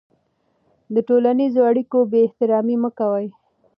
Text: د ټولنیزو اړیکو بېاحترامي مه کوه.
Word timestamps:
د 0.93 0.95
ټولنیزو 1.07 1.61
اړیکو 1.69 1.97
بېاحترامي 2.11 2.75
مه 2.83 2.89
کوه. 2.97 3.23